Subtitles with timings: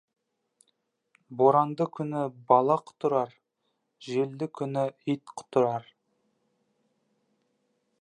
[1.41, 3.37] Боранды күні бала құтырар,
[4.09, 5.89] желді күні ит құтырар.